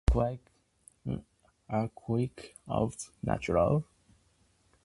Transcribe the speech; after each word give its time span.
Are 1.69 1.87
quick-oats 1.89 3.11
natural? 3.21 3.85